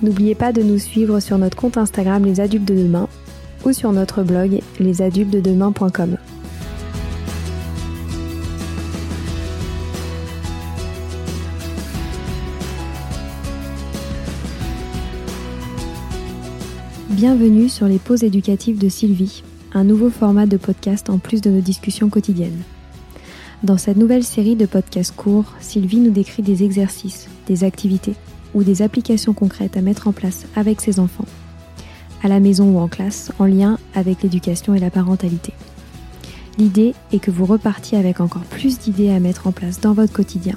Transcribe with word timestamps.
N'oubliez 0.00 0.36
pas 0.36 0.52
de 0.52 0.62
nous 0.62 0.78
suivre 0.78 1.18
sur 1.18 1.38
notre 1.38 1.56
compte 1.56 1.76
Instagram 1.76 2.24
Les 2.24 2.38
Adultes 2.38 2.68
de 2.68 2.74
Demain 2.74 3.08
ou 3.64 3.72
sur 3.72 3.90
notre 3.90 4.22
blog 4.22 4.60
lesadultesdedemain.com. 4.78 6.16
Bienvenue 17.10 17.68
sur 17.68 17.88
les 17.88 17.98
pauses 17.98 18.22
éducatives 18.22 18.78
de 18.78 18.88
Sylvie, 18.88 19.42
un 19.74 19.82
nouveau 19.82 20.10
format 20.10 20.46
de 20.46 20.56
podcast 20.56 21.10
en 21.10 21.18
plus 21.18 21.40
de 21.40 21.50
nos 21.50 21.60
discussions 21.60 22.08
quotidiennes. 22.08 22.62
Dans 23.64 23.76
cette 23.76 23.96
nouvelle 23.96 24.22
série 24.22 24.54
de 24.54 24.66
podcasts 24.66 25.16
courts, 25.16 25.54
Sylvie 25.58 25.98
nous 25.98 26.12
décrit 26.12 26.44
des 26.44 26.62
exercices, 26.62 27.28
des 27.48 27.64
activités 27.64 28.14
ou 28.54 28.62
des 28.62 28.82
applications 28.82 29.32
concrètes 29.32 29.76
à 29.76 29.82
mettre 29.82 30.08
en 30.08 30.12
place 30.12 30.46
avec 30.56 30.80
ses 30.80 31.00
enfants, 31.00 31.26
à 32.22 32.28
la 32.28 32.40
maison 32.40 32.70
ou 32.70 32.78
en 32.78 32.88
classe, 32.88 33.32
en 33.38 33.46
lien 33.46 33.78
avec 33.94 34.22
l'éducation 34.22 34.74
et 34.74 34.80
la 34.80 34.90
parentalité. 34.90 35.52
L'idée 36.58 36.94
est 37.12 37.20
que 37.20 37.30
vous 37.30 37.46
repartiez 37.46 37.98
avec 37.98 38.20
encore 38.20 38.42
plus 38.42 38.78
d'idées 38.78 39.10
à 39.10 39.20
mettre 39.20 39.46
en 39.46 39.52
place 39.52 39.80
dans 39.80 39.92
votre 39.92 40.12
quotidien 40.12 40.56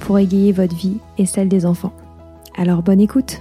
pour 0.00 0.18
égayer 0.18 0.52
votre 0.52 0.76
vie 0.76 0.98
et 1.16 1.26
celle 1.26 1.48
des 1.48 1.64
enfants. 1.64 1.94
Alors 2.56 2.82
bonne 2.82 3.00
écoute 3.00 3.40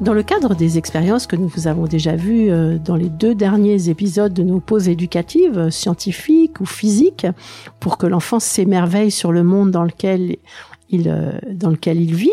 Dans 0.00 0.14
le 0.14 0.22
cadre 0.22 0.54
des 0.54 0.78
expériences 0.78 1.26
que 1.26 1.36
nous 1.36 1.68
avons 1.68 1.84
déjà 1.84 2.16
vues 2.16 2.50
euh, 2.50 2.78
dans 2.78 2.96
les 2.96 3.10
deux 3.10 3.34
derniers 3.34 3.90
épisodes 3.90 4.32
de 4.32 4.42
nos 4.42 4.58
pauses 4.58 4.88
éducatives, 4.88 5.58
euh, 5.58 5.70
scientifiques 5.70 6.58
ou 6.62 6.64
physiques, 6.64 7.26
pour 7.80 7.98
que 7.98 8.06
l'enfant 8.06 8.40
s'émerveille 8.40 9.10
sur 9.10 9.30
le 9.30 9.42
monde 9.42 9.70
dans 9.70 9.84
lequel 9.84 10.36
il, 10.88 11.06
euh, 11.06 11.32
dans 11.52 11.68
lequel 11.68 12.00
il 12.00 12.14
vit, 12.14 12.32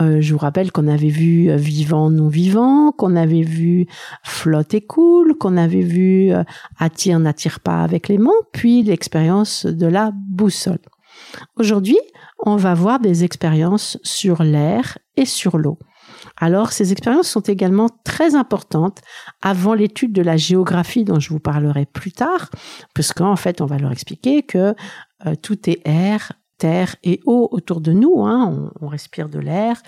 je 0.00 0.32
vous 0.32 0.38
rappelle 0.38 0.70
qu'on 0.70 0.86
avait 0.86 1.08
vu 1.08 1.52
vivant, 1.56 2.08
non 2.08 2.28
vivant, 2.28 2.92
qu'on 2.92 3.16
avait 3.16 3.42
vu 3.42 3.88
flotte 4.22 4.72
et 4.74 4.80
cool, 4.80 5.36
qu'on 5.36 5.56
avait 5.56 5.80
vu 5.80 6.30
attire, 6.78 7.18
n'attire 7.18 7.58
pas 7.58 7.82
avec 7.82 8.06
les 8.06 8.18
mains, 8.18 8.30
puis 8.52 8.84
l'expérience 8.84 9.66
de 9.66 9.86
la 9.88 10.12
boussole. 10.14 10.78
Aujourd'hui, 11.56 11.98
on 12.38 12.54
va 12.54 12.74
voir 12.74 13.00
des 13.00 13.24
expériences 13.24 13.98
sur 14.04 14.44
l'air 14.44 14.98
et 15.16 15.24
sur 15.24 15.58
l'eau. 15.58 15.78
Alors, 16.40 16.72
ces 16.72 16.92
expériences 16.92 17.28
sont 17.28 17.40
également 17.40 17.88
très 18.04 18.34
importantes 18.34 19.00
avant 19.42 19.74
l'étude 19.74 20.12
de 20.12 20.22
la 20.22 20.36
géographie 20.36 21.04
dont 21.04 21.20
je 21.20 21.30
vous 21.30 21.40
parlerai 21.40 21.84
plus 21.86 22.12
tard, 22.12 22.50
puisqu'en 22.94 23.36
fait, 23.36 23.60
on 23.60 23.66
va 23.66 23.78
leur 23.78 23.92
expliquer 23.92 24.42
que 24.42 24.74
euh, 25.26 25.34
tout 25.34 25.68
est 25.68 25.80
air, 25.84 26.32
terre 26.56 26.96
et 27.02 27.20
eau 27.26 27.48
autour 27.50 27.80
de 27.80 27.92
nous. 27.92 28.24
Hein. 28.24 28.70
On, 28.80 28.86
respire 28.86 29.28
de 29.28 29.40
l'air, 29.40 29.82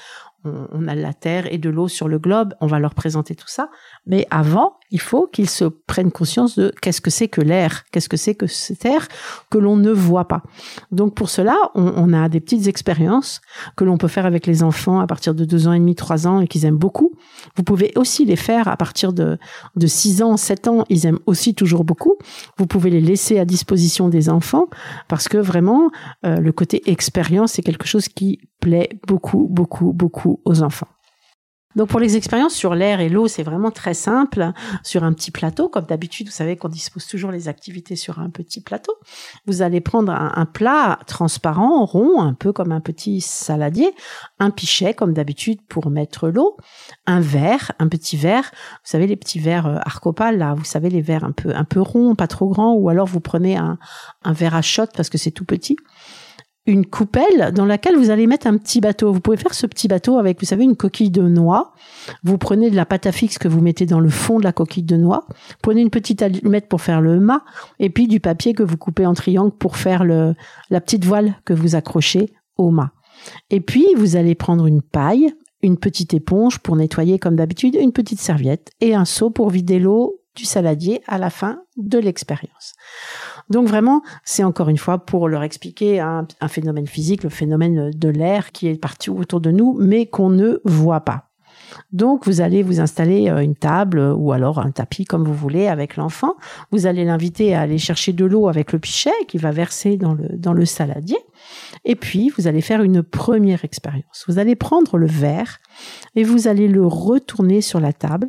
on, 0.44 0.66
on, 0.72 0.88
a 0.88 0.94
la 0.94 1.15
terre 1.15 1.53
et 1.53 1.59
de 1.59 1.71
l'eau 1.71 1.88
sur 1.88 2.09
le 2.09 2.19
globe. 2.19 2.55
On 2.61 2.67
va 2.67 2.81
leur 2.81 2.94
présenter 2.94 3.37
tout 3.37 3.49
ça. 3.49 3.71
Mais 4.06 4.27
avant, 4.31 4.80
il 4.91 5.01
faut 5.01 5.27
qu'ils 5.27 5.49
se 5.51 5.65
prennent 5.65 6.11
conscience 6.11 6.59
de 6.59 6.73
qu'est-ce 6.81 7.01
que 7.01 7.11
c'est 7.11 7.28
que 7.28 7.41
l'air, 7.41 7.84
qu'est-ce 7.93 8.09
que 8.09 8.17
c'est 8.17 8.34
que 8.34 8.47
cet 8.47 8.84
air 8.84 9.09
que 9.51 9.59
l'on 9.59 9.77
ne 9.77 9.91
voit 9.91 10.28
pas. 10.28 10.43
Donc 10.91 11.15
pour 11.15 11.31
cela, 11.31 11.56
on, 11.75 11.93
on 11.97 12.12
a 12.12 12.28
des 12.28 12.41
petites 12.41 12.67
expériences 12.67 13.41
que 13.77 13.84
l'on 13.84 13.99
peut 13.99 14.09
faire 14.09 14.27
avec 14.27 14.47
les 14.47 14.62
enfants 14.62 15.00
à 15.00 15.06
partir 15.06 15.34
de 15.34 15.45
deux 15.45 15.69
ans 15.69 15.73
et 15.73 15.79
demi, 15.79 15.95
trois 15.95 16.27
ans 16.27 16.41
et 16.41 16.49
qu'ils 16.49 16.65
aiment 16.65 16.77
beaucoup. 16.77 17.12
Vous 17.56 17.62
pouvez 17.62 17.93
aussi 17.97 18.25
les 18.25 18.37
faire 18.37 18.69
à 18.69 18.77
partir 18.77 19.12
de, 19.12 19.39
de 19.77 19.87
6 19.87 20.23
ans, 20.23 20.37
7 20.37 20.69
ans, 20.69 20.84
ils 20.89 21.06
aiment 21.06 21.21
aussi 21.27 21.55
toujours 21.55 21.84
beaucoup. 21.84 22.17
Vous 22.59 22.67
pouvez 22.67 22.91
les 22.91 23.00
laisser 23.00 23.39
à 23.39 23.45
disposition 23.45 24.09
des 24.09 24.29
enfants 24.29 24.67
parce 25.09 25.29
que 25.29 25.39
vraiment, 25.39 25.91
euh, 26.25 26.37
le 26.37 26.53
côté 26.53 26.91
expérience, 26.91 27.53
c'est 27.53 27.62
quelque 27.62 27.87
chose 27.87 28.09
qui 28.09 28.41
plaît 28.61 28.89
beaucoup, 29.06 29.47
beaucoup, 29.50 29.93
beaucoup 29.93 30.41
aux 30.45 30.62
enfants. 30.62 30.89
Donc 31.76 31.88
pour 31.88 32.00
les 32.00 32.16
expériences 32.16 32.54
sur 32.54 32.75
l'air 32.75 33.00
et 33.00 33.08
l'eau, 33.08 33.28
c'est 33.28 33.44
vraiment 33.44 33.70
très 33.70 33.94
simple. 33.94 34.53
Sur 34.82 35.04
un 35.04 35.12
petit 35.12 35.31
plateau, 35.31 35.69
comme 35.69 35.84
d'habitude, 35.84 36.26
vous 36.26 36.32
savez 36.32 36.56
qu'on 36.56 36.69
dispose 36.69 37.06
toujours 37.06 37.31
les 37.31 37.48
activités 37.48 37.94
sur 37.94 38.19
un 38.19 38.28
petit 38.28 38.60
plateau. 38.60 38.92
Vous 39.47 39.62
allez 39.62 39.81
prendre 39.81 40.12
un, 40.12 40.47
plat 40.47 40.98
transparent, 41.06 41.84
rond, 41.84 42.20
un 42.20 42.34
peu 42.34 42.53
comme 42.53 42.72
un 42.72 42.81
petit 42.81 43.20
saladier, 43.20 43.94
un 44.41 44.50
pichet 44.50 44.94
comme 44.94 45.12
d'habitude 45.12 45.60
pour 45.69 45.91
mettre 45.91 46.28
l'eau, 46.28 46.56
un 47.06 47.20
verre, 47.20 47.72
un 47.78 47.88
petit 47.88 48.16
verre. 48.16 48.50
Vous 48.52 48.91
savez 48.91 49.06
les 49.06 49.16
petits 49.16 49.38
verres 49.38 49.66
euh, 49.66 49.78
arcopales 49.84 50.38
là, 50.38 50.54
vous 50.54 50.64
savez 50.64 50.91
les 50.91 51.02
verres 51.02 51.25
un 51.25 51.32
peu 51.32 51.54
un 51.54 51.64
peu 51.64 51.81
ronds, 51.81 52.14
pas 52.16 52.26
trop 52.26 52.48
grands, 52.48 52.75
ou 52.75 52.88
alors 52.88 53.06
vous 53.06 53.20
prenez 53.20 53.56
un, 53.56 53.78
un 54.25 54.32
verre 54.32 54.54
à 54.54 54.62
shot 54.62 54.87
parce 54.94 55.08
que 55.08 55.19
c'est 55.19 55.31
tout 55.31 55.44
petit 55.44 55.76
une 56.67 56.87
coupelle 56.87 57.53
dans 57.55 57.65
laquelle 57.65 57.97
vous 57.97 58.11
allez 58.11 58.27
mettre 58.27 58.47
un 58.47 58.57
petit 58.57 58.81
bateau. 58.81 59.12
Vous 59.12 59.21
pouvez 59.21 59.37
faire 59.37 59.55
ce 59.55 59.67
petit 59.67 59.89
bateau 59.89 60.19
avec, 60.19 60.41
vous 60.41 60.47
savez, 60.47 60.65
une 60.65 60.77
coquille 60.77 61.11
de 61.11 61.23
noix. 61.23 61.73
Vous 62.23 62.39
prenez 62.39 62.71
de 62.71 62.77
la 62.77 62.87
pâte 62.87 63.07
à 63.07 63.12
fixe 63.12 63.39
que 63.39 63.49
vous 63.49 63.61
mettez 63.61 63.87
dans 63.87 64.01
le 64.01 64.11
fond 64.11 64.39
de 64.39 64.45
la 64.45 64.53
coquille 64.53 64.83
de 64.83 64.97
noix. 64.97 65.27
Prenez 65.62 65.81
une 65.81 65.91
petite 65.91 66.23
allumette 66.23 66.69
pour 66.69 66.81
faire 66.81 67.01
le 67.01 67.19
mât 67.19 67.45
et 67.79 67.91
puis 67.91 68.09
du 68.09 68.21
papier 68.21 68.53
que 68.53 68.62
vous 68.62 68.77
coupez 68.77 69.07
en 69.07 69.15
triangle 69.15 69.53
pour 69.53 69.77
faire 69.77 70.05
la 70.05 70.81
petite 70.81 71.05
voile 71.05 71.35
que 71.45 71.55
vous 71.55 71.75
accrochez 71.75 72.33
au 72.57 72.71
mât. 72.71 72.93
Et 73.51 73.61
puis, 73.61 73.87
vous 73.97 74.17
allez 74.17 74.35
prendre 74.35 74.67
une 74.67 74.83
paille, 74.83 75.33
une 75.62 75.77
petite 75.77 76.15
éponge 76.15 76.59
pour 76.59 76.77
nettoyer 76.77 77.19
comme 77.19 77.37
d'habitude, 77.37 77.75
une 77.75 77.93
petite 77.93 78.21
serviette 78.21 78.71
et 78.81 78.95
un 78.95 79.05
seau 79.05 79.31
pour 79.31 79.51
vider 79.51 79.79
l'eau 79.79 80.21
du 80.37 80.45
saladier 80.45 81.03
à 81.07 81.19
la 81.19 81.29
fin 81.29 81.62
de 81.77 81.99
l'expérience. 81.99 82.75
Donc 83.50 83.67
vraiment, 83.67 84.02
c'est 84.25 84.44
encore 84.44 84.69
une 84.69 84.79
fois 84.79 84.99
pour 84.99 85.29
leur 85.29 85.43
expliquer 85.43 86.00
un, 86.00 86.26
phénomène 86.49 86.87
physique, 86.87 87.25
le 87.25 87.31
phénomène 87.31 87.91
de 87.91 88.08
l'air 88.08 88.52
qui 88.52 88.69
est 88.69 88.81
partout 88.81 89.17
autour 89.19 89.41
de 89.41 89.50
nous, 89.50 89.76
mais 89.79 90.06
qu'on 90.06 90.31
ne 90.31 90.61
voit 90.64 91.00
pas. 91.00 91.26
Donc, 91.93 92.26
vous 92.26 92.41
allez 92.41 92.62
vous 92.62 92.81
installer 92.81 93.29
euh, 93.29 93.38
une 93.38 93.55
table 93.55 94.00
ou 94.00 94.32
alors 94.32 94.58
un 94.58 94.70
tapis 94.70 95.05
comme 95.05 95.25
vous 95.25 95.35
voulez 95.35 95.69
avec 95.69 95.97
l'enfant. 95.97 96.35
Vous 96.73 96.87
allez 96.87 97.05
l'inviter 97.05 97.55
à 97.55 97.61
aller 97.61 97.79
chercher 97.79 98.12
de 98.12 98.25
l'eau 98.25 98.49
avec 98.49 98.73
le 98.73 98.79
pichet 98.79 99.12
qui 99.29 99.38
va 99.38 99.52
verser 99.52 99.97
dans 99.97 100.14
le, 100.14 100.29
dans 100.37 100.52
le 100.52 100.64
saladier. 100.64 101.19
Et 101.85 101.94
puis, 101.94 102.32
vous 102.37 102.49
allez 102.49 102.61
faire 102.61 102.82
une 102.82 103.02
première 103.02 103.64
expérience. 103.64 104.25
Vous 104.26 104.38
allez 104.38 104.56
prendre 104.56 104.97
le 104.99 105.06
verre 105.06 105.58
et 106.17 106.25
vous 106.25 106.49
allez 106.49 106.67
le 106.67 106.85
retourner 106.85 107.61
sur 107.61 107.79
la 107.79 107.93
table. 107.93 108.29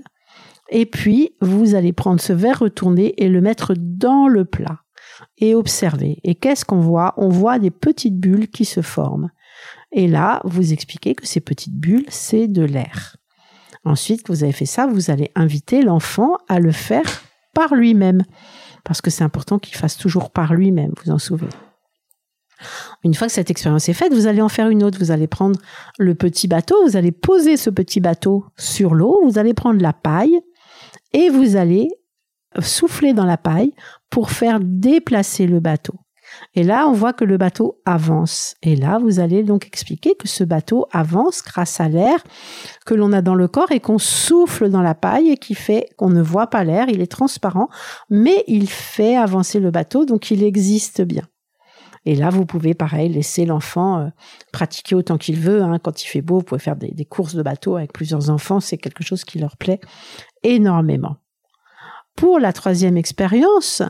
Et 0.69 0.85
puis, 0.85 1.35
vous 1.41 1.75
allez 1.75 1.93
prendre 1.93 2.21
ce 2.21 2.33
verre 2.33 2.59
retourné 2.59 3.13
et 3.17 3.27
le 3.27 3.41
mettre 3.41 3.73
dans 3.75 4.27
le 4.27 4.45
plat 4.45 4.80
et 5.37 5.55
observer. 5.55 6.19
Et 6.23 6.35
qu'est-ce 6.35 6.65
qu'on 6.65 6.79
voit? 6.79 7.13
On 7.17 7.29
voit 7.29 7.59
des 7.59 7.71
petites 7.71 8.19
bulles 8.19 8.49
qui 8.49 8.65
se 8.65 8.81
forment. 8.81 9.29
Et 9.91 10.07
là, 10.07 10.41
vous 10.45 10.73
expliquez 10.73 11.15
que 11.15 11.27
ces 11.27 11.41
petites 11.41 11.75
bulles, 11.75 12.05
c'est 12.09 12.47
de 12.47 12.63
l'air. 12.63 13.17
Ensuite 13.83 14.27
vous 14.27 14.43
avez 14.43 14.53
fait 14.53 14.65
ça, 14.65 14.85
vous 14.85 15.09
allez 15.09 15.31
inviter 15.35 15.81
l'enfant 15.81 16.37
à 16.47 16.59
le 16.59 16.71
faire 16.71 17.23
par 17.53 17.73
lui-même. 17.73 18.23
Parce 18.83 19.01
que 19.01 19.09
c'est 19.09 19.23
important 19.23 19.59
qu'il 19.59 19.75
fasse 19.75 19.97
toujours 19.97 20.31
par 20.31 20.53
lui-même, 20.53 20.93
vous 21.03 21.11
en 21.11 21.19
souvenez. 21.19 21.51
Une 23.03 23.15
fois 23.15 23.27
que 23.27 23.33
cette 23.33 23.49
expérience 23.49 23.89
est 23.89 23.93
faite, 23.93 24.13
vous 24.13 24.27
allez 24.27 24.41
en 24.41 24.49
faire 24.49 24.69
une 24.69 24.83
autre. 24.83 24.99
Vous 24.99 25.11
allez 25.11 25.27
prendre 25.27 25.59
le 25.97 26.13
petit 26.13 26.47
bateau, 26.47 26.75
vous 26.85 26.95
allez 26.95 27.11
poser 27.11 27.57
ce 27.57 27.69
petit 27.69 27.99
bateau 27.99 28.45
sur 28.57 28.93
l'eau, 28.93 29.19
vous 29.23 29.39
allez 29.39 29.53
prendre 29.53 29.81
la 29.81 29.93
paille 29.93 30.39
et 31.13 31.29
vous 31.29 31.55
allez 31.55 31.89
souffler 32.59 33.13
dans 33.13 33.25
la 33.25 33.37
paille 33.37 33.73
pour 34.09 34.31
faire 34.31 34.59
déplacer 34.61 35.47
le 35.47 35.59
bateau. 35.59 35.95
Et 36.53 36.63
là, 36.63 36.87
on 36.87 36.93
voit 36.93 37.13
que 37.13 37.25
le 37.25 37.37
bateau 37.37 37.81
avance. 37.85 38.55
Et 38.61 38.75
là, 38.75 38.99
vous 38.99 39.19
allez 39.19 39.43
donc 39.43 39.65
expliquer 39.65 40.15
que 40.15 40.27
ce 40.27 40.43
bateau 40.43 40.87
avance 40.91 41.41
grâce 41.43 41.79
à 41.79 41.89
l'air 41.89 42.23
que 42.85 42.93
l'on 42.93 43.13
a 43.13 43.21
dans 43.21 43.35
le 43.35 43.47
corps 43.47 43.71
et 43.71 43.79
qu'on 43.79 43.97
souffle 43.97 44.69
dans 44.69 44.81
la 44.81 44.95
paille 44.95 45.29
et 45.29 45.37
qui 45.37 45.55
fait 45.55 45.89
qu'on 45.97 46.09
ne 46.09 46.21
voit 46.21 46.47
pas 46.47 46.63
l'air. 46.63 46.87
Il 46.89 47.01
est 47.01 47.11
transparent, 47.11 47.69
mais 48.09 48.43
il 48.47 48.69
fait 48.69 49.15
avancer 49.15 49.59
le 49.59 49.71
bateau, 49.71 50.05
donc 50.05 50.31
il 50.31 50.43
existe 50.43 51.01
bien. 51.01 51.23
Et 52.05 52.15
là, 52.15 52.29
vous 52.29 52.45
pouvez, 52.45 52.73
pareil, 52.73 53.09
laisser 53.09 53.45
l'enfant 53.45 53.99
euh, 53.99 54.07
pratiquer 54.51 54.95
autant 54.95 55.19
qu'il 55.19 55.39
veut. 55.39 55.61
Hein. 55.61 55.77
Quand 55.77 56.03
il 56.03 56.07
fait 56.07 56.21
beau, 56.21 56.39
vous 56.39 56.43
pouvez 56.43 56.59
faire 56.59 56.75
des, 56.75 56.91
des 56.91 57.05
courses 57.05 57.35
de 57.35 57.43
bateau 57.43 57.75
avec 57.75 57.93
plusieurs 57.93 58.31
enfants. 58.31 58.59
C'est 58.59 58.77
quelque 58.77 59.03
chose 59.03 59.23
qui 59.23 59.37
leur 59.37 59.55
plaît 59.55 59.79
énormément. 60.41 61.17
Pour 62.15 62.39
la 62.39 62.53
troisième 62.53 62.97
expérience, 62.97 63.81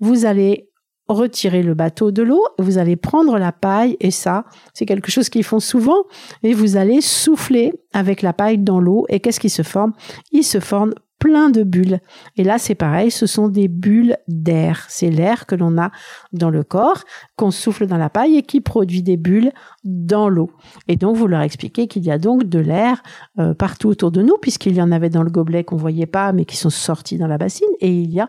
vous 0.00 0.24
allez 0.24 0.70
retirer 1.08 1.62
le 1.62 1.74
bateau 1.74 2.10
de 2.10 2.22
l'eau, 2.22 2.42
vous 2.58 2.78
allez 2.78 2.96
prendre 2.96 3.38
la 3.38 3.52
paille 3.52 3.96
et 4.00 4.10
ça, 4.10 4.44
c'est 4.72 4.86
quelque 4.86 5.10
chose 5.10 5.28
qu'ils 5.28 5.44
font 5.44 5.60
souvent 5.60 6.04
et 6.42 6.54
vous 6.54 6.76
allez 6.76 7.00
souffler 7.00 7.72
avec 7.92 8.22
la 8.22 8.32
paille 8.32 8.58
dans 8.58 8.80
l'eau 8.80 9.04
et 9.10 9.20
qu'est-ce 9.20 9.40
qui 9.40 9.50
se 9.50 9.62
forme? 9.62 9.92
Il 10.32 10.44
se 10.44 10.60
forme 10.60 10.94
plein 11.18 11.50
de 11.50 11.62
bulles. 11.62 12.00
Et 12.36 12.44
là, 12.44 12.58
c'est 12.58 12.74
pareil, 12.74 13.10
ce 13.10 13.26
sont 13.26 13.48
des 13.48 13.68
bulles 13.68 14.16
d'air. 14.28 14.84
C'est 14.88 15.10
l'air 15.10 15.46
que 15.46 15.54
l'on 15.54 15.78
a 15.78 15.90
dans 16.32 16.50
le 16.50 16.62
corps, 16.62 17.04
qu'on 17.36 17.50
souffle 17.50 17.86
dans 17.86 17.96
la 17.96 18.10
paille 18.10 18.36
et 18.36 18.42
qui 18.42 18.60
produit 18.60 19.02
des 19.02 19.16
bulles 19.16 19.52
dans 19.84 20.28
l'eau. 20.28 20.50
Et 20.88 20.96
donc, 20.96 21.16
vous 21.16 21.26
leur 21.26 21.40
expliquez 21.40 21.86
qu'il 21.88 22.04
y 22.04 22.10
a 22.10 22.18
donc 22.18 22.44
de 22.44 22.58
l'air 22.58 23.02
euh, 23.38 23.54
partout 23.54 23.88
autour 23.88 24.10
de 24.10 24.22
nous, 24.22 24.36
puisqu'il 24.40 24.74
y 24.74 24.82
en 24.82 24.92
avait 24.92 25.10
dans 25.10 25.22
le 25.22 25.30
gobelet 25.30 25.64
qu'on 25.64 25.76
voyait 25.76 26.06
pas, 26.06 26.32
mais 26.32 26.44
qui 26.44 26.56
sont 26.56 26.70
sortis 26.70 27.18
dans 27.18 27.28
la 27.28 27.38
bassine. 27.38 27.68
Et 27.80 27.90
il 27.90 28.12
y 28.12 28.20
a, 28.20 28.28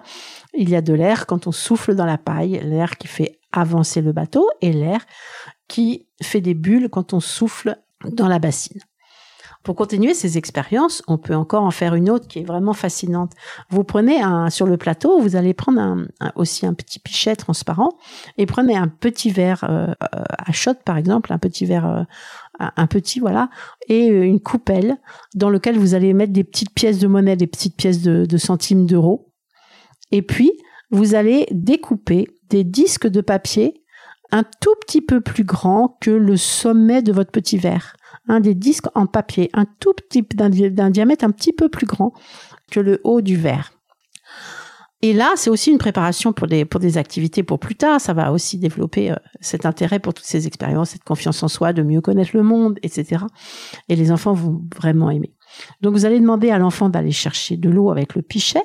il 0.54 0.70
y 0.70 0.76
a 0.76 0.82
de 0.82 0.94
l'air 0.94 1.26
quand 1.26 1.48
on 1.48 1.52
souffle 1.52 1.96
dans 1.96 2.06
la 2.06 2.18
paille, 2.18 2.60
l'air 2.64 2.98
qui 2.98 3.08
fait 3.08 3.40
avancer 3.52 4.02
le 4.02 4.12
bateau 4.12 4.48
et 4.62 4.74
l'air 4.74 5.06
qui 5.68 6.08
fait 6.22 6.42
des 6.42 6.54
bulles 6.54 6.90
quand 6.90 7.14
on 7.14 7.20
souffle 7.20 7.78
dans 8.12 8.28
la 8.28 8.40
bassine. 8.40 8.82
Pour 9.66 9.76
continuer 9.76 10.14
ces 10.14 10.38
expériences, 10.38 11.02
on 11.08 11.18
peut 11.18 11.34
encore 11.34 11.64
en 11.64 11.72
faire 11.72 11.96
une 11.96 12.12
autre 12.12 12.28
qui 12.28 12.38
est 12.38 12.44
vraiment 12.44 12.74
fascinante. 12.74 13.32
Vous 13.72 13.84
prenez 13.84 14.22
un, 14.22 14.52
sur 14.52 14.68
le 14.68 14.78
plateau, 14.78 15.20
vous 15.20 15.36
allez 15.36 15.56
prendre 15.56 16.06
aussi 16.36 16.68
un 16.68 16.76
petit 16.76 17.00
pichet 17.00 17.36
transparent 17.36 17.98
et 18.38 18.46
prenez 18.46 18.78
un 18.78 18.88
petit 18.88 19.32
verre 19.32 19.66
euh, 19.68 19.92
à 20.00 20.52
shot 20.52 20.76
par 20.86 20.98
exemple, 20.98 21.34
un 21.34 21.40
petit 21.40 21.66
verre, 21.66 21.88
euh, 21.88 22.68
un 22.78 22.86
petit 22.86 23.20
voilà, 23.20 23.50
et 23.88 24.06
une 24.06 24.40
coupelle 24.40 24.98
dans 25.34 25.50
lequel 25.50 25.80
vous 25.80 25.96
allez 25.96 26.14
mettre 26.14 26.32
des 26.32 26.44
petites 26.44 26.76
pièces 26.76 27.00
de 27.00 27.08
monnaie, 27.08 27.36
des 27.36 27.48
petites 27.48 27.76
pièces 27.76 28.04
de, 28.04 28.28
de 28.28 28.38
centimes 28.38 28.86
d'euros. 28.86 29.34
Et 30.12 30.22
puis 30.22 30.52
vous 30.92 31.16
allez 31.16 31.48
découper 31.50 32.28
des 32.52 32.64
disques 32.64 33.08
de 33.08 33.22
papier 33.22 33.82
un 34.32 34.44
tout 34.44 34.76
petit 34.82 35.02
peu 35.02 35.22
plus 35.22 35.44
grands 35.44 35.98
que 36.02 36.12
le 36.12 36.38
sommet 36.38 37.02
de 37.02 37.12
votre 37.12 37.32
petit 37.32 37.58
verre 37.58 37.95
un 38.28 38.40
des 38.40 38.56
disques 38.56 38.88
en 38.96 39.06
papier, 39.06 39.50
un 39.54 39.66
tout 39.80 39.94
petit, 39.94 40.24
d'un 40.24 40.90
diamètre 40.90 41.24
un 41.26 41.32
petit 41.32 41.54
peu 41.54 41.70
plus 41.70 41.86
grand 41.86 42.14
que 42.72 42.80
le 42.80 43.02
haut 43.04 43.22
du 43.22 43.36
verre. 43.36 43.72
Et 45.02 45.14
là, 45.14 45.34
c'est 45.36 45.52
aussi 45.52 45.70
une 45.70 45.78
préparation 45.78 46.34
pour 46.34 46.48
des, 46.48 46.66
pour 46.66 46.80
des 46.80 46.98
activités 46.98 47.44
pour 47.44 47.60
plus 47.60 47.76
tard. 47.76 48.02
Ça 48.02 48.14
va 48.14 48.32
aussi 48.32 48.58
développer 48.58 49.12
euh, 49.12 49.16
cet 49.40 49.68
intérêt 49.68 50.00
pour 50.00 50.16
toutes 50.16 50.26
ces 50.26 50.48
expériences, 50.48 50.92
cette 50.92 51.04
confiance 51.04 51.44
en 51.44 51.48
soi, 51.48 51.74
de 51.74 51.84
mieux 51.84 52.02
connaître 52.02 52.32
le 52.34 52.42
monde, 52.42 52.80
etc. 52.82 53.24
Et 53.88 53.96
les 53.96 54.12
enfants 54.12 54.34
vont 54.34 54.62
vraiment 54.76 55.12
aimer. 55.12 55.36
Donc, 55.82 55.94
vous 55.94 56.06
allez 56.06 56.20
demander 56.20 56.50
à 56.50 56.58
l'enfant 56.58 56.90
d'aller 56.90 57.12
chercher 57.12 57.56
de 57.56 57.70
l'eau 57.70 57.92
avec 57.92 58.16
le 58.16 58.24
pichet. 58.24 58.64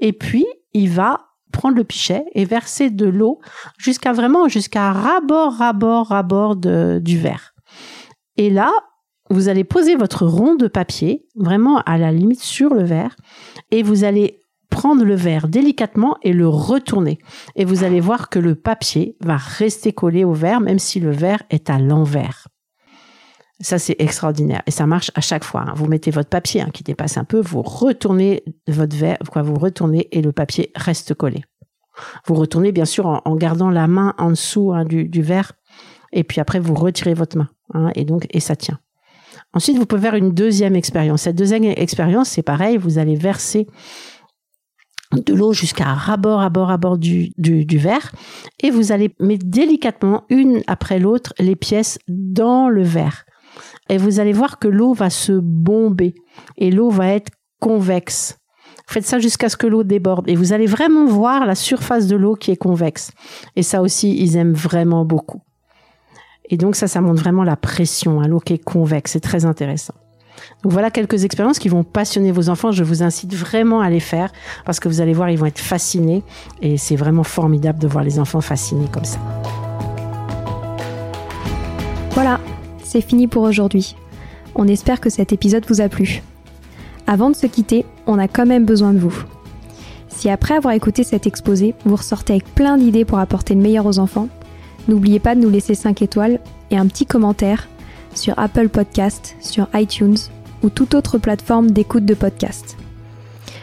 Et 0.00 0.12
puis, 0.12 0.46
il 0.72 0.90
va 0.90 1.28
prendre 1.52 1.76
le 1.76 1.84
pichet 1.84 2.24
et 2.34 2.44
verser 2.44 2.90
de 2.90 3.06
l'eau 3.06 3.40
jusqu'à 3.78 4.12
vraiment, 4.12 4.48
jusqu'à 4.48 4.90
rabord, 4.92 5.54
rabord, 5.54 6.08
rabord 6.08 6.56
du 6.56 7.18
verre. 7.18 7.54
Et 8.36 8.50
là, 8.50 8.72
vous 9.30 9.48
allez 9.48 9.64
poser 9.64 9.96
votre 9.96 10.26
rond 10.26 10.54
de 10.54 10.68
papier, 10.68 11.26
vraiment 11.36 11.78
à 11.80 11.98
la 11.98 12.12
limite 12.12 12.40
sur 12.40 12.74
le 12.74 12.84
verre, 12.84 13.16
et 13.70 13.82
vous 13.82 14.04
allez 14.04 14.40
prendre 14.70 15.04
le 15.04 15.14
verre 15.14 15.48
délicatement 15.48 16.16
et 16.22 16.32
le 16.32 16.48
retourner. 16.48 17.18
Et 17.56 17.64
vous 17.64 17.84
allez 17.84 18.00
voir 18.00 18.28
que 18.28 18.38
le 18.38 18.54
papier 18.54 19.16
va 19.20 19.36
rester 19.36 19.92
collé 19.92 20.24
au 20.24 20.32
verre, 20.32 20.60
même 20.60 20.78
si 20.78 21.00
le 21.00 21.10
verre 21.10 21.42
est 21.50 21.70
à 21.70 21.78
l'envers. 21.78 22.48
Ça, 23.60 23.78
c'est 23.78 23.96
extraordinaire. 23.98 24.62
Et 24.66 24.70
ça 24.70 24.86
marche 24.86 25.10
à 25.14 25.20
chaque 25.20 25.42
fois. 25.42 25.64
Hein. 25.66 25.72
Vous 25.74 25.86
mettez 25.86 26.10
votre 26.10 26.28
papier 26.28 26.60
hein, 26.60 26.70
qui 26.72 26.84
dépasse 26.84 27.16
un 27.16 27.24
peu, 27.24 27.40
vous 27.40 27.62
retournez 27.62 28.44
votre 28.68 28.96
verre, 28.96 29.18
vous 29.34 29.54
retournez 29.54 30.08
et 30.12 30.22
le 30.22 30.32
papier 30.32 30.70
reste 30.76 31.14
collé. 31.14 31.42
Vous 32.26 32.34
retournez, 32.34 32.70
bien 32.70 32.84
sûr, 32.84 33.20
en, 33.24 33.36
gardant 33.36 33.70
la 33.70 33.88
main 33.88 34.14
en 34.18 34.30
dessous 34.30 34.72
hein, 34.72 34.84
du, 34.84 35.08
du 35.08 35.22
verre. 35.22 35.54
Et 36.12 36.22
puis 36.22 36.40
après, 36.40 36.60
vous 36.60 36.74
retirez 36.74 37.14
votre 37.14 37.36
main. 37.36 37.90
et 37.96 38.04
donc, 38.04 38.26
et 38.30 38.38
ça 38.38 38.54
tient. 38.54 38.78
Ensuite, 39.54 39.78
vous 39.78 39.86
pouvez 39.86 40.02
faire 40.02 40.14
une 40.14 40.32
deuxième 40.32 40.76
expérience. 40.76 41.22
Cette 41.22 41.36
deuxième 41.36 41.64
expérience, 41.64 42.28
c'est 42.28 42.42
pareil, 42.42 42.76
vous 42.76 42.98
allez 42.98 43.16
verser 43.16 43.66
de 45.12 45.32
l'eau 45.32 45.52
jusqu'à 45.52 45.94
rabord, 45.94 46.40
à 46.40 46.50
bord, 46.50 46.98
du, 46.98 47.32
du, 47.38 47.78
verre, 47.78 48.12
et 48.62 48.70
vous 48.70 48.92
allez 48.92 49.14
mettre 49.20 49.46
délicatement, 49.46 50.24
une 50.28 50.62
après 50.66 50.98
l'autre, 50.98 51.32
les 51.38 51.56
pièces 51.56 51.98
dans 52.08 52.68
le 52.68 52.82
verre. 52.82 53.24
Et 53.88 53.96
vous 53.96 54.20
allez 54.20 54.32
voir 54.32 54.58
que 54.58 54.68
l'eau 54.68 54.92
va 54.92 55.08
se 55.08 55.32
bomber, 55.32 56.14
et 56.56 56.70
l'eau 56.70 56.90
va 56.90 57.08
être 57.08 57.32
convexe. 57.60 58.36
Faites 58.86 59.06
ça 59.06 59.18
jusqu'à 59.18 59.48
ce 59.48 59.56
que 59.56 59.66
l'eau 59.66 59.82
déborde, 59.82 60.28
et 60.28 60.36
vous 60.36 60.52
allez 60.52 60.66
vraiment 60.66 61.06
voir 61.06 61.46
la 61.46 61.54
surface 61.54 62.06
de 62.06 62.16
l'eau 62.16 62.34
qui 62.34 62.50
est 62.50 62.56
convexe. 62.56 63.10
Et 63.56 63.62
ça 63.62 63.80
aussi, 63.80 64.14
ils 64.18 64.36
aiment 64.36 64.54
vraiment 64.54 65.04
beaucoup. 65.04 65.40
Et 66.48 66.56
donc 66.56 66.76
ça, 66.76 66.88
ça 66.88 67.00
montre 67.00 67.20
vraiment 67.20 67.44
la 67.44 67.56
pression, 67.56 68.20
un 68.20 68.28
l'eau 68.28 68.40
qui 68.40 68.54
est 68.54 68.64
convexe. 68.64 69.12
C'est 69.12 69.20
très 69.20 69.44
intéressant. 69.44 69.94
Donc 70.62 70.72
voilà 70.72 70.90
quelques 70.90 71.24
expériences 71.24 71.58
qui 71.58 71.68
vont 71.68 71.84
passionner 71.84 72.32
vos 72.32 72.48
enfants. 72.48 72.72
Je 72.72 72.84
vous 72.84 73.02
incite 73.02 73.34
vraiment 73.34 73.80
à 73.80 73.90
les 73.90 74.00
faire 74.00 74.32
parce 74.64 74.80
que 74.80 74.88
vous 74.88 75.00
allez 75.00 75.12
voir, 75.12 75.30
ils 75.30 75.38
vont 75.38 75.46
être 75.46 75.58
fascinés. 75.58 76.22
Et 76.62 76.78
c'est 76.78 76.96
vraiment 76.96 77.24
formidable 77.24 77.78
de 77.78 77.86
voir 77.86 78.04
les 78.04 78.18
enfants 78.18 78.40
fascinés 78.40 78.88
comme 78.90 79.04
ça. 79.04 79.18
Voilà, 82.12 82.40
c'est 82.82 83.00
fini 83.00 83.28
pour 83.28 83.42
aujourd'hui. 83.42 83.94
On 84.54 84.66
espère 84.66 85.00
que 85.00 85.10
cet 85.10 85.32
épisode 85.32 85.64
vous 85.68 85.80
a 85.80 85.88
plu. 85.88 86.22
Avant 87.06 87.30
de 87.30 87.36
se 87.36 87.46
quitter, 87.46 87.84
on 88.06 88.18
a 88.18 88.26
quand 88.26 88.46
même 88.46 88.64
besoin 88.64 88.92
de 88.92 88.98
vous. 88.98 89.14
Si 90.08 90.28
après 90.28 90.56
avoir 90.56 90.74
écouté 90.74 91.04
cet 91.04 91.28
exposé, 91.28 91.74
vous 91.84 91.94
ressortez 91.94 92.32
avec 92.32 92.54
plein 92.54 92.76
d'idées 92.76 93.04
pour 93.04 93.20
apporter 93.20 93.54
le 93.54 93.60
meilleur 93.60 93.86
aux 93.86 94.00
enfants, 94.00 94.28
N'oubliez 94.88 95.20
pas 95.20 95.34
de 95.34 95.40
nous 95.40 95.50
laisser 95.50 95.74
5 95.74 96.00
étoiles 96.02 96.40
et 96.70 96.78
un 96.78 96.86
petit 96.86 97.06
commentaire 97.06 97.68
sur 98.14 98.38
Apple 98.38 98.70
Podcast, 98.70 99.36
sur 99.40 99.68
iTunes 99.74 100.16
ou 100.62 100.70
toute 100.70 100.94
autre 100.94 101.18
plateforme 101.18 101.70
d'écoute 101.70 102.06
de 102.06 102.14
podcast. 102.14 102.76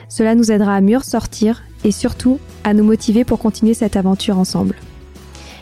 Cela 0.07 0.35
nous 0.35 0.51
aidera 0.51 0.75
à 0.75 0.81
mieux 0.81 0.97
ressortir 0.97 1.63
et 1.83 1.91
surtout 1.91 2.39
à 2.63 2.73
nous 2.73 2.83
motiver 2.83 3.25
pour 3.25 3.39
continuer 3.39 3.73
cette 3.73 3.97
aventure 3.97 4.37
ensemble. 4.37 4.75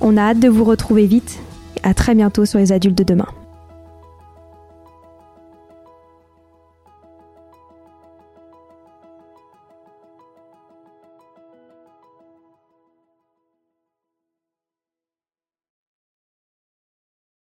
On 0.00 0.16
a 0.16 0.22
hâte 0.22 0.38
de 0.38 0.48
vous 0.48 0.62
retrouver 0.64 1.06
vite. 1.06 1.40
À 1.82 1.92
très 1.94 2.14
bientôt 2.14 2.44
sur 2.44 2.58
les 2.58 2.70
adultes 2.72 2.98
de 2.98 3.04
demain. 3.04 3.28